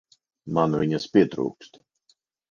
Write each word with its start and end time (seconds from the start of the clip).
Man 0.57 0.77
viņas 0.83 1.05
pietrūkst. 1.17 1.77